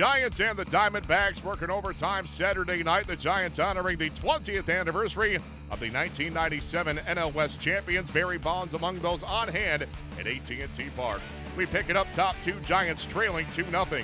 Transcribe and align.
Giants 0.00 0.40
and 0.40 0.58
the 0.58 0.64
Diamondbacks 0.64 1.44
working 1.44 1.68
overtime 1.68 2.26
Saturday 2.26 2.82
night. 2.82 3.06
The 3.06 3.16
Giants 3.16 3.58
honoring 3.58 3.98
the 3.98 4.08
20th 4.08 4.74
anniversary 4.74 5.36
of 5.36 5.78
the 5.78 5.90
1997 5.90 6.96
NL 6.96 7.34
West 7.34 7.60
champions. 7.60 8.10
Barry 8.10 8.38
Bonds 8.38 8.72
among 8.72 9.00
those 9.00 9.22
on 9.22 9.48
hand 9.48 9.84
at 10.18 10.26
AT&T 10.26 10.86
Park. 10.96 11.20
We 11.54 11.66
pick 11.66 11.90
it 11.90 11.98
up 11.98 12.10
top 12.14 12.36
two, 12.40 12.54
Giants 12.60 13.04
trailing 13.04 13.44
2-0. 13.48 14.02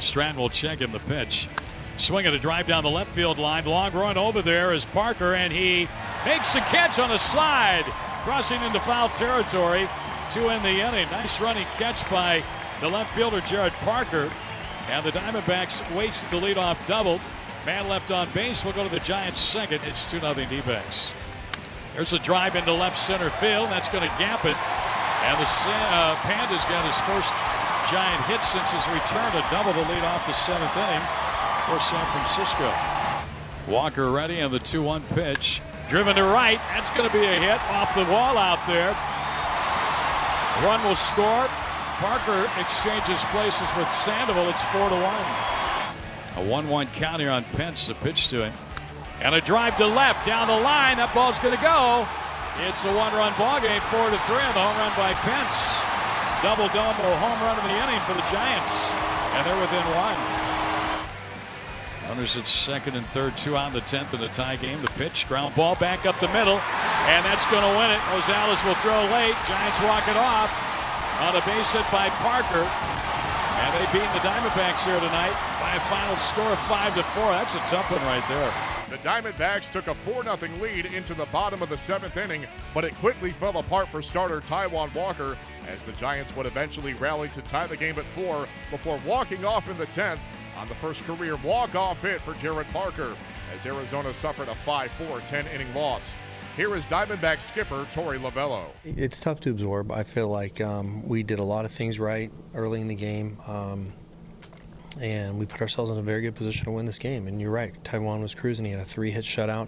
Stratton 0.00 0.36
will 0.36 0.48
check 0.48 0.80
in 0.80 0.90
the 0.90 0.98
pitch. 0.98 1.48
Swinging 1.96 2.34
a 2.34 2.38
drive 2.40 2.66
down 2.66 2.82
the 2.82 2.90
left 2.90 3.14
field 3.14 3.38
line. 3.38 3.66
Long 3.66 3.92
run 3.92 4.18
over 4.18 4.42
there 4.42 4.72
is 4.72 4.84
Parker, 4.84 5.34
and 5.34 5.52
he 5.52 5.88
makes 6.26 6.54
the 6.54 6.58
catch 6.58 6.98
on 6.98 7.12
a 7.12 7.20
slide, 7.20 7.84
crossing 8.24 8.60
into 8.62 8.80
foul 8.80 9.10
territory 9.10 9.88
to 10.32 10.48
end 10.48 10.64
the 10.64 10.70
inning. 10.70 11.08
Nice 11.12 11.40
running 11.40 11.66
catch 11.76 12.02
by 12.10 12.42
the 12.80 12.88
left 12.88 13.14
fielder, 13.14 13.40
Jarrett 13.42 13.74
Parker. 13.74 14.28
And 14.90 15.04
the 15.04 15.12
Diamondbacks 15.12 15.82
waste 15.96 16.30
the 16.30 16.38
leadoff 16.38 16.76
double. 16.86 17.20
Man 17.64 17.88
left 17.88 18.10
on 18.10 18.28
base 18.30 18.64
We'll 18.64 18.74
go 18.74 18.84
to 18.84 18.90
the 18.90 19.00
Giants' 19.00 19.40
second. 19.40 19.80
It's 19.84 20.04
2 20.04 20.20
0 20.20 20.34
D 20.34 20.60
backs. 20.62 21.14
There's 21.94 22.12
a 22.12 22.18
drive 22.18 22.56
into 22.56 22.72
left 22.72 22.98
center 22.98 23.30
field. 23.30 23.70
That's 23.70 23.88
going 23.88 24.02
to 24.02 24.14
gap 24.18 24.44
it. 24.44 24.56
And 25.24 25.38
the 25.40 25.48
uh, 25.48 26.16
Panda's 26.26 26.64
got 26.66 26.84
his 26.84 26.98
first 27.08 27.32
giant 27.90 28.22
hit 28.26 28.42
since 28.44 28.70
his 28.70 28.86
return 28.88 29.32
to 29.32 29.44
double 29.50 29.72
the 29.72 29.88
lead 29.88 30.04
off 30.04 30.26
the 30.26 30.34
seventh 30.34 30.76
inning 30.76 31.04
for 31.64 31.80
San 31.80 32.04
Francisco. 32.12 32.72
Walker 33.68 34.10
ready 34.10 34.42
on 34.42 34.50
the 34.50 34.58
2 34.58 34.82
1 34.82 35.02
pitch. 35.14 35.62
Driven 35.88 36.16
to 36.16 36.24
right. 36.24 36.60
That's 36.74 36.90
going 36.90 37.08
to 37.08 37.12
be 37.12 37.24
a 37.24 37.40
hit 37.40 37.60
off 37.70 37.94
the 37.94 38.04
wall 38.12 38.36
out 38.36 38.60
there. 38.66 38.92
Run 40.66 40.84
will 40.84 40.96
score. 40.96 41.48
Parker 42.02 42.50
exchanges 42.58 43.22
places 43.30 43.68
with 43.78 43.86
Sandoval. 43.92 44.48
It's 44.50 44.62
4 44.74 44.88
to 44.88 44.98
1. 46.34 46.42
A 46.42 46.50
1 46.50 46.68
1 46.68 46.86
count 46.88 47.20
here 47.20 47.30
on 47.30 47.44
Pence. 47.54 47.86
The 47.86 47.94
pitch 47.94 48.28
to 48.28 48.42
him. 48.42 48.52
And 49.22 49.34
a 49.34 49.40
drive 49.40 49.76
to 49.78 49.86
left 49.86 50.26
down 50.26 50.48
the 50.48 50.58
line. 50.58 50.98
That 50.98 51.14
ball's 51.14 51.38
going 51.38 51.54
to 51.54 51.62
go. 51.62 52.02
It's 52.66 52.82
a 52.82 52.90
one 52.90 53.14
run 53.14 53.30
ball 53.38 53.62
game, 53.62 53.82
4 53.94 54.10
to 54.10 54.18
3 54.26 54.34
on 54.42 54.54
the 54.58 54.62
home 54.62 54.78
run 54.82 54.94
by 54.98 55.14
Pence. 55.22 55.58
Double 56.42 56.66
double 56.74 57.14
home 57.22 57.38
run 57.46 57.54
of 57.54 57.62
the 57.62 57.76
inning 57.78 58.02
for 58.10 58.14
the 58.18 58.26
Giants. 58.26 58.74
And 59.38 59.46
they're 59.46 59.62
within 59.62 59.86
one. 59.94 60.18
Runners 62.10 62.36
at 62.36 62.46
second 62.46 62.98
and 62.98 63.06
third, 63.14 63.36
two 63.36 63.56
on 63.56 63.72
the 63.72 63.80
10th 63.80 64.14
in 64.14 64.20
the 64.20 64.28
tie 64.28 64.56
game. 64.56 64.82
The 64.82 64.90
pitch, 64.98 65.26
ground 65.26 65.54
ball 65.54 65.74
back 65.74 66.06
up 66.06 66.18
the 66.18 66.28
middle, 66.34 66.58
and 67.06 67.24
that's 67.24 67.46
going 67.50 67.62
to 67.62 67.74
win 67.78 67.90
it. 67.90 68.02
Rosales 68.10 68.62
will 68.66 68.78
throw 68.82 68.98
late. 69.14 69.34
Giants 69.46 69.80
walk 69.82 70.06
it 70.06 70.18
off 70.18 70.73
on 71.20 71.36
a 71.36 71.44
base 71.46 71.72
hit 71.72 71.86
by 71.92 72.08
Parker. 72.22 72.66
And 73.56 73.72
they 73.78 73.86
beat 73.92 74.10
the 74.12 74.20
Diamondbacks 74.26 74.84
here 74.84 74.98
tonight 74.98 75.34
by 75.60 75.74
a 75.76 75.80
final 75.88 76.16
score 76.16 76.50
of 76.50 76.58
5 76.60 76.94
to 76.96 77.02
4. 77.02 77.24
That's 77.30 77.54
a 77.54 77.58
tough 77.70 77.90
one 77.90 78.02
right 78.02 78.24
there. 78.28 78.52
The 78.90 78.98
Diamondbacks 78.98 79.70
took 79.70 79.86
a 79.86 79.94
4 79.94 80.24
0 80.24 80.36
lead 80.60 80.86
into 80.86 81.14
the 81.14 81.26
bottom 81.26 81.62
of 81.62 81.68
the 81.68 81.78
seventh 81.78 82.16
inning, 82.16 82.46
but 82.74 82.84
it 82.84 82.94
quickly 82.96 83.32
fell 83.32 83.56
apart 83.58 83.88
for 83.88 84.02
starter 84.02 84.40
Taijuan 84.40 84.94
Walker 84.94 85.38
as 85.68 85.82
the 85.84 85.92
Giants 85.92 86.36
would 86.36 86.46
eventually 86.46 86.94
rally 86.94 87.28
to 87.30 87.42
tie 87.42 87.66
the 87.66 87.76
game 87.76 87.98
at 87.98 88.04
four 88.04 88.46
before 88.70 89.00
walking 89.06 89.44
off 89.44 89.68
in 89.68 89.78
the 89.78 89.86
10th 89.86 90.18
on 90.56 90.68
the 90.68 90.74
first 90.76 91.04
career 91.04 91.36
walk-off 91.36 92.00
hit 92.02 92.20
for 92.20 92.34
Jarrett 92.34 92.68
Parker 92.68 93.16
as 93.54 93.64
Arizona 93.66 94.12
suffered 94.12 94.48
a 94.48 94.54
5-4 94.66 94.88
10-inning 95.22 95.72
loss. 95.74 96.14
Here 96.56 96.72
is 96.76 96.84
Diamondback 96.86 97.40
skipper 97.40 97.84
Torey 97.92 98.20
Lovullo. 98.20 98.66
It's 98.84 99.18
tough 99.18 99.40
to 99.40 99.50
absorb. 99.50 99.90
I 99.90 100.04
feel 100.04 100.28
like 100.28 100.60
um, 100.60 101.08
we 101.08 101.24
did 101.24 101.40
a 101.40 101.42
lot 101.42 101.64
of 101.64 101.72
things 101.72 101.98
right 101.98 102.30
early 102.54 102.80
in 102.80 102.86
the 102.86 102.94
game, 102.94 103.38
um, 103.48 103.92
and 105.00 105.36
we 105.36 105.46
put 105.46 105.60
ourselves 105.60 105.90
in 105.90 105.98
a 105.98 106.02
very 106.02 106.20
good 106.20 106.36
position 106.36 106.66
to 106.66 106.70
win 106.70 106.86
this 106.86 107.00
game. 107.00 107.26
And 107.26 107.40
you're 107.40 107.50
right, 107.50 107.74
Taijuan 107.82 108.22
was 108.22 108.36
cruising. 108.36 108.66
He 108.66 108.70
had 108.70 108.80
a 108.80 108.84
three-hit 108.84 109.24
shutout, 109.24 109.66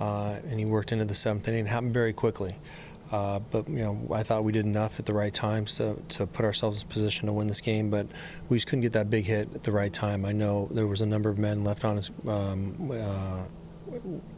uh, 0.00 0.36
and 0.46 0.58
he 0.58 0.66
worked 0.66 0.92
into 0.92 1.06
the 1.06 1.14
seventh 1.14 1.48
inning. 1.48 1.64
It 1.64 1.70
happened 1.70 1.94
very 1.94 2.12
quickly. 2.12 2.58
Uh, 3.10 3.38
but 3.38 3.66
you 3.70 3.82
know, 3.82 4.06
I 4.12 4.22
thought 4.22 4.44
we 4.44 4.52
did 4.52 4.66
enough 4.66 5.00
at 5.00 5.06
the 5.06 5.14
right 5.14 5.32
times 5.32 5.76
to, 5.76 5.96
to 6.10 6.26
put 6.26 6.44
ourselves 6.44 6.82
in 6.82 6.88
position 6.88 7.26
to 7.26 7.32
win 7.32 7.46
this 7.46 7.62
game. 7.62 7.88
But 7.88 8.06
we 8.50 8.58
just 8.58 8.66
couldn't 8.66 8.82
get 8.82 8.92
that 8.92 9.08
big 9.08 9.24
hit 9.24 9.48
at 9.54 9.62
the 9.62 9.72
right 9.72 9.92
time. 9.92 10.26
I 10.26 10.32
know 10.32 10.68
there 10.70 10.86
was 10.86 11.00
a 11.00 11.06
number 11.06 11.30
of 11.30 11.38
men 11.38 11.64
left 11.64 11.86
on 11.86 11.96
his 11.96 12.10
um, 12.28 12.90
uh, 12.92 13.44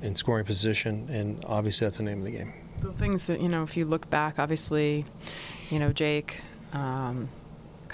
in 0.02 0.14
scoring 0.14 0.44
position, 0.44 1.08
and 1.10 1.44
obviously 1.46 1.86
that's 1.86 1.98
the 1.98 2.04
name 2.04 2.18
of 2.18 2.24
the 2.24 2.32
game. 2.32 2.52
The 2.80 2.92
things 2.92 3.26
that 3.28 3.40
you 3.40 3.48
know, 3.48 3.62
if 3.62 3.76
you 3.76 3.84
look 3.84 4.10
back, 4.10 4.38
obviously, 4.38 5.04
you 5.70 5.78
know, 5.78 5.92
Jake. 5.92 6.40
Um, 6.72 7.28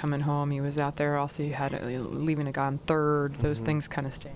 coming 0.01 0.21
home, 0.21 0.51
he 0.51 0.63
was 0.63 0.79
out 0.79 0.97
there. 0.97 1.19
Also, 1.19 1.43
you 1.43 1.53
had 1.53 1.75
uh, 1.75 1.87
leaving 1.87 2.49
a 2.49 2.53
guy 2.53 2.67
on 2.67 2.79
3rd 2.79 3.37
Those 3.37 3.59
mm-hmm. 3.59 3.67
things 3.67 3.89
kind 3.89 4.07
of 4.07 4.15
stay. 4.15 4.33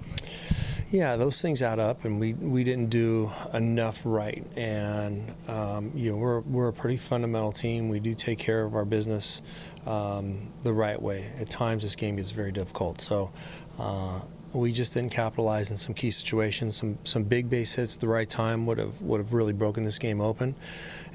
Yeah, 0.91 1.17
those 1.17 1.41
things 1.41 1.63
add 1.63 1.81
up, 1.81 2.05
and 2.05 2.21
we, 2.21 2.34
we 2.34 2.63
didn't 2.63 2.91
do 2.91 3.33
enough 3.53 4.03
right. 4.05 4.45
And 4.57 5.34
um, 5.49 5.91
you 5.95 6.13
know, 6.13 6.19
we're 6.19 6.41
we're 6.41 6.69
a 6.69 6.73
pretty 6.73 6.99
fundamental 6.99 7.51
team. 7.51 7.89
We 7.89 7.99
do 7.99 8.15
take 8.15 8.39
care 8.39 8.63
of 8.63 8.75
our 8.75 8.84
business 8.84 9.43
um, 9.87 10.53
the 10.63 10.73
right 10.73 11.01
way. 11.01 11.33
At 11.41 11.49
times, 11.49 11.83
this 11.83 11.97
game 11.97 12.17
gets 12.17 12.31
very 12.31 12.53
difficult. 12.53 13.01
So. 13.01 13.33
Uh, 13.79 14.21
we 14.54 14.72
just 14.72 14.94
didn't 14.94 15.12
capitalize 15.12 15.70
in 15.70 15.76
some 15.76 15.94
key 15.94 16.10
situations. 16.10 16.76
Some 16.76 16.98
some 17.04 17.25
big 17.25 17.50
base 17.50 17.75
hits 17.75 17.97
at 17.97 18.00
the 18.00 18.09
right 18.09 18.28
time 18.28 18.66
would 18.66 18.78
have 18.78 19.03
would 19.03 19.19
have 19.19 19.32
really 19.32 19.53
broken 19.53 19.84
this 19.84 19.98
game 19.98 20.20
open. 20.20 20.54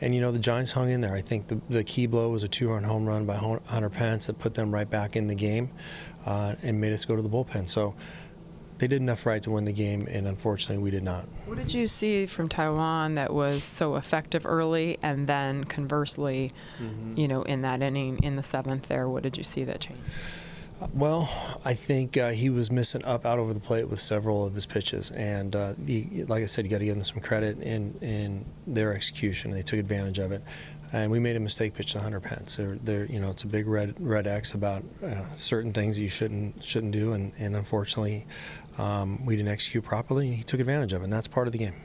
And 0.01 0.13
you 0.13 0.21
know 0.21 0.31
the 0.31 0.39
Giants 0.39 0.71
hung 0.71 0.89
in 0.89 1.01
there. 1.01 1.13
I 1.13 1.21
think 1.21 1.47
the 1.47 1.59
the 1.69 1.83
key 1.83 2.05
blow 2.05 2.29
was 2.29 2.43
a 2.43 2.47
two-run 2.47 2.83
home 2.83 3.05
run 3.05 3.25
by 3.25 3.35
Hunter 3.35 3.89
Pence 3.89 4.27
that 4.27 4.39
put 4.39 4.53
them 4.53 4.73
right 4.73 4.89
back 4.89 5.15
in 5.15 5.27
the 5.27 5.35
game 5.35 5.71
uh, 6.25 6.55
and 6.61 6.79
made 6.79 6.93
us 6.93 7.05
go 7.05 7.15
to 7.15 7.21
the 7.21 7.29
bullpen. 7.29 7.69
So 7.69 7.95
they 8.79 8.87
did 8.87 9.01
enough 9.01 9.25
right 9.25 9.43
to 9.43 9.51
win 9.51 9.65
the 9.65 9.73
game, 9.73 10.07
and 10.09 10.25
unfortunately, 10.25 10.81
we 10.81 10.89
did 10.89 11.03
not. 11.03 11.25
What 11.45 11.57
did 11.57 11.73
you 11.73 11.87
see 11.87 12.25
from 12.25 12.47
Taijuan 12.47 13.15
that 13.15 13.33
was 13.33 13.63
so 13.63 13.95
effective 13.95 14.45
early, 14.45 14.97
and 15.01 15.27
then 15.27 15.65
conversely, 15.65 16.53
mm-hmm. 16.81 17.17
you 17.17 17.27
know, 17.27 17.43
in 17.43 17.61
that 17.63 17.81
inning 17.81 18.19
in 18.23 18.37
the 18.37 18.43
seventh 18.43 18.87
there, 18.87 19.07
what 19.09 19.21
did 19.21 19.37
you 19.37 19.43
see 19.43 19.65
that 19.65 19.81
change? 19.81 19.99
Well, 20.93 21.29
I 21.65 21.73
think 21.73 22.15
uh, 22.15 22.29
he 22.29 22.49
was 22.49 22.71
missing 22.71 23.03
up 23.03 23.25
out 23.25 23.37
over 23.37 23.53
the 23.53 23.59
plate 23.59 23.89
with 23.89 23.99
several 23.99 24.45
of 24.45 24.53
his 24.53 24.65
pitches, 24.65 25.11
and 25.11 25.55
uh, 25.55 25.73
he, 25.85 26.23
like 26.27 26.41
I 26.41 26.45
said, 26.45 26.65
you 26.65 26.71
got 26.71 26.79
to 26.79 26.85
give 26.85 26.95
them 26.95 27.03
some 27.03 27.19
credit 27.19 27.59
in 27.61 27.95
in 28.01 28.45
their 28.65 28.93
execution. 28.93 29.51
They 29.51 29.61
took 29.61 29.79
advantage 29.79 30.19
of 30.19 30.31
it 30.31 30.41
and 30.91 31.11
we 31.11 31.19
made 31.19 31.35
a 31.35 31.39
mistake 31.39 31.75
pitch 31.75 31.93
to 31.93 31.99
Hunter 31.99 32.19
Pence. 32.19 32.55
They're, 32.55 32.75
they're, 32.83 33.05
you 33.05 33.19
know, 33.19 33.29
it's 33.29 33.43
a 33.43 33.47
big 33.47 33.67
red 33.67 33.95
red 33.99 34.25
X 34.25 34.53
about 34.53 34.83
uh, 35.03 35.27
certain 35.33 35.71
things 35.71 35.99
you 35.99 36.09
shouldn't 36.09 36.63
shouldn't 36.63 36.93
do, 36.93 37.13
and, 37.13 37.31
and 37.37 37.55
unfortunately, 37.55 38.25
um, 38.77 39.23
we 39.25 39.35
didn't 39.35 39.51
execute 39.51 39.83
properly, 39.83 40.27
and 40.27 40.35
he 40.35 40.43
took 40.43 40.59
advantage 40.59 40.93
of 40.93 41.01
it, 41.01 41.05
and 41.05 41.13
that's 41.13 41.27
part 41.27 41.47
of 41.47 41.53
the 41.53 41.59
game. 41.59 41.75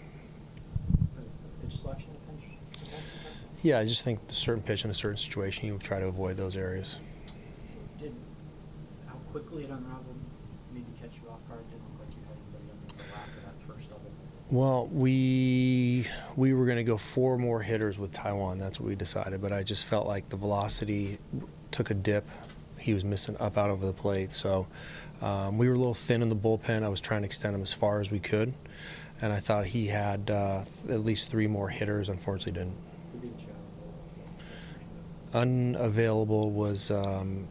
Yeah, 3.63 3.79
I 3.79 3.85
just 3.85 4.05
think 4.05 4.21
a 4.29 4.33
certain 4.33 4.63
pitch 4.63 4.85
in 4.85 4.91
a 4.91 4.95
certain 4.95 5.17
situation, 5.17 5.67
you 5.67 5.79
try 5.79 5.99
to 5.99 6.07
avoid 6.07 6.37
those 6.37 6.55
areas. 6.55 6.99
Did 7.99 8.15
quickly 9.35 9.65
it 9.65 9.71
unraveled 9.71 10.15
maybe 10.73 10.87
catch 11.01 11.19
you 11.21 11.29
off 11.29 11.41
guard? 11.49 11.69
Didn't 11.69 11.83
look 11.91 12.07
like 12.07 12.17
you 12.17 12.23
had 12.29 12.37
anybody 12.39 12.71
under 12.71 12.95
the 12.95 13.03
lap 13.13 13.27
of 13.27 13.43
that 13.43 13.75
first 13.75 13.91
double. 13.91 14.13
Well, 14.49 14.87
we 14.87 16.07
we 16.37 16.55
were 16.55 16.67
going 16.67 16.77
to 16.77 16.85
go 16.85 16.97
four 16.97 17.37
more 17.37 17.61
hitters 17.61 17.99
with 17.99 18.13
Taijuan. 18.13 18.61
That's 18.61 18.79
what 18.79 18.89
we 18.89 18.95
decided. 18.95 19.43
But 19.43 19.53
I 19.53 19.65
just 19.65 19.87
felt 19.87 20.07
like 20.07 20.29
the 20.29 20.37
velocity 20.37 21.19
took 21.73 21.91
a 21.91 21.95
dip. 21.95 22.29
He 22.79 22.95
was 22.95 23.05
missing 23.05 23.37
up 23.41 23.59
out 23.59 23.71
over 23.71 23.85
the 23.85 23.93
plate, 23.93 24.33
so 24.33 24.69
um, 25.21 25.59
we 25.59 25.69
were 25.69 25.75
a 25.75 25.79
little 25.79 25.95
thin 25.95 26.23
in 26.23 26.29
the 26.29 26.37
bullpen. 26.37 26.85
I 26.85 26.89
was 26.89 27.01
trying 27.01 27.23
to 27.23 27.27
extend 27.27 27.57
him 27.57 27.63
as 27.63 27.73
far 27.73 27.99
as 27.99 28.13
we 28.13 28.21
could, 28.21 28.55
and 29.21 29.33
I 29.33 29.41
thought 29.41 29.67
he 29.67 29.89
had 29.89 30.31
uh, 30.31 30.63
at 30.89 31.01
least 31.01 31.29
three 31.29 31.49
more 31.49 31.71
hitters. 31.71 32.09
Unfortunately, 32.09 32.53
didn't. 32.53 32.77
Unavailable 35.33 36.53
was 36.53 36.93
um, 36.93 37.49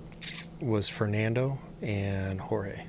was 0.62 0.88
Fernando 0.88 1.60
and 1.84 2.40
Jorge. 2.40 2.86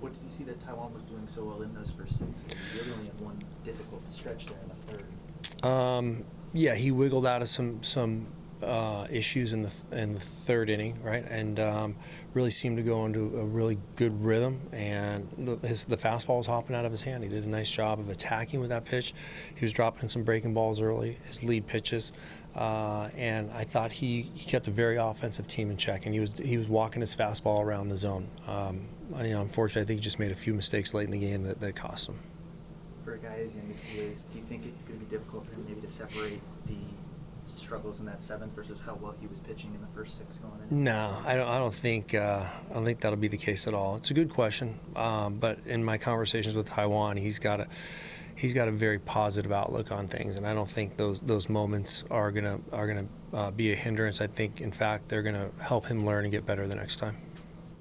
What 0.00 0.12
did 0.12 0.22
you 0.24 0.30
see 0.30 0.44
that 0.44 0.58
Taijuan 0.60 0.92
was 0.92 1.04
doing 1.04 1.26
so 1.26 1.44
well 1.44 1.62
in 1.62 1.72
those 1.74 1.90
first 1.90 2.18
six? 2.18 2.42
You 2.48 2.80
really 2.80 2.92
only 2.92 3.06
had 3.06 3.20
one 3.20 3.42
difficult 3.64 4.10
stretch 4.10 4.46
there 4.46 4.58
in 4.62 4.68
the 4.68 5.64
third. 5.64 5.70
Um, 5.70 6.24
yeah, 6.52 6.74
he 6.74 6.90
wiggled 6.90 7.26
out 7.26 7.42
of 7.42 7.48
some 7.48 7.82
some 7.82 8.26
uh, 8.62 9.06
issues 9.10 9.52
in 9.52 9.62
the 9.62 9.72
in 9.92 10.12
the 10.12 10.20
third 10.20 10.70
inning, 10.70 10.98
right, 11.02 11.24
and 11.28 11.58
um, 11.60 11.96
really 12.34 12.50
seemed 12.50 12.76
to 12.76 12.82
go 12.82 13.04
into 13.06 13.38
a 13.38 13.44
really 13.44 13.78
good 13.96 14.24
rhythm. 14.24 14.60
And 14.72 15.58
his, 15.62 15.84
the 15.84 15.96
fastball 15.96 16.38
was 16.38 16.46
hopping 16.46 16.76
out 16.76 16.84
of 16.84 16.90
his 16.90 17.02
hand. 17.02 17.22
He 17.24 17.28
did 17.28 17.44
a 17.44 17.48
nice 17.48 17.70
job 17.70 17.98
of 17.98 18.08
attacking 18.08 18.60
with 18.60 18.70
that 18.70 18.84
pitch. 18.84 19.14
He 19.54 19.64
was 19.64 19.72
dropping 19.72 20.08
some 20.08 20.22
breaking 20.22 20.54
balls 20.54 20.80
early, 20.80 21.18
his 21.24 21.42
lead 21.42 21.66
pitches, 21.66 22.12
uh, 22.54 23.08
and 23.16 23.50
I 23.52 23.64
thought 23.64 23.92
he, 23.92 24.30
he 24.34 24.48
kept 24.48 24.68
a 24.68 24.70
very 24.70 24.96
offensive 24.96 25.48
team 25.48 25.70
in 25.70 25.76
check. 25.76 26.06
And 26.06 26.14
he 26.14 26.20
was 26.20 26.38
he 26.38 26.56
was 26.56 26.68
walking 26.68 27.00
his 27.00 27.14
fastball 27.14 27.60
around 27.60 27.88
the 27.88 27.96
zone. 27.96 28.28
Um, 28.46 28.88
you 29.18 29.30
know, 29.30 29.40
unfortunately, 29.40 29.82
I 29.82 29.84
think 29.86 30.00
he 30.00 30.04
just 30.04 30.18
made 30.18 30.30
a 30.30 30.36
few 30.36 30.54
mistakes 30.54 30.94
late 30.94 31.04
in 31.04 31.10
the 31.10 31.18
game 31.18 31.44
that, 31.44 31.60
that 31.60 31.74
cost 31.74 32.08
him. 32.08 32.18
For 33.04 33.14
a 33.14 33.18
guy 33.18 33.40
as 33.44 33.56
young 33.56 33.70
as 33.70 33.82
he 33.82 33.98
is, 34.00 34.22
do 34.24 34.38
you 34.38 34.44
think 34.44 34.66
it's 34.66 34.84
going 34.84 35.00
to 35.00 35.04
be 35.04 35.10
difficult 35.10 35.46
for 35.46 35.54
him 35.54 35.64
maybe 35.66 35.80
to 35.80 35.90
separate 35.90 36.40
the 36.66 36.76
struggles 37.58 38.00
in 38.00 38.06
that 38.06 38.22
seventh 38.22 38.54
versus 38.54 38.80
how 38.80 38.94
well 38.94 39.14
he 39.20 39.26
was 39.26 39.40
pitching 39.40 39.74
in 39.74 39.80
the 39.80 39.86
first 39.94 40.18
six 40.18 40.38
going 40.38 40.60
in? 40.70 40.84
No, 40.84 41.20
I 41.24 41.36
don't. 41.36 41.48
I 41.48 41.58
don't 41.58 41.74
think. 41.74 42.14
Uh, 42.14 42.44
I 42.70 42.74
don't 42.74 42.84
think 42.84 43.00
that'll 43.00 43.18
be 43.18 43.28
the 43.28 43.36
case 43.36 43.66
at 43.66 43.74
all. 43.74 43.96
It's 43.96 44.10
a 44.10 44.14
good 44.14 44.30
question, 44.30 44.78
um, 44.96 45.38
but 45.38 45.58
in 45.66 45.84
my 45.84 45.98
conversations 45.98 46.54
with 46.54 46.70
Taijuan, 46.70 47.18
he's 47.18 47.38
got 47.38 47.60
a 47.60 47.66
he's 48.36 48.54
got 48.54 48.68
a 48.68 48.72
very 48.72 48.98
positive 48.98 49.52
outlook 49.52 49.92
on 49.92 50.08
things, 50.08 50.36
and 50.36 50.46
I 50.46 50.54
don't 50.54 50.68
think 50.68 50.96
those 50.96 51.20
those 51.20 51.48
moments 51.48 52.04
are 52.10 52.32
gonna 52.32 52.60
are 52.72 52.86
gonna 52.86 53.06
uh, 53.32 53.50
be 53.50 53.72
a 53.72 53.76
hindrance. 53.76 54.20
I 54.20 54.26
think, 54.26 54.60
in 54.60 54.72
fact, 54.72 55.08
they're 55.08 55.22
gonna 55.22 55.50
help 55.60 55.86
him 55.86 56.06
learn 56.06 56.24
and 56.24 56.32
get 56.32 56.46
better 56.46 56.66
the 56.66 56.74
next 56.74 56.96
time. 56.96 57.16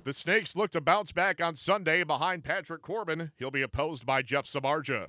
The 0.03 0.13
Snakes 0.13 0.55
look 0.55 0.71
to 0.71 0.81
bounce 0.81 1.11
back 1.11 1.41
on 1.41 1.55
Sunday 1.55 2.03
behind 2.03 2.43
Patrick 2.43 2.81
Corbin. 2.81 3.31
He'll 3.37 3.51
be 3.51 3.61
opposed 3.61 4.05
by 4.05 4.21
Jeff 4.21 4.45
Samardzija. 4.45 5.07